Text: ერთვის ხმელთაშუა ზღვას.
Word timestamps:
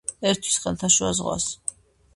ერთვის 0.29 0.55
ხმელთაშუა 0.63 1.13
ზღვას. 1.21 1.49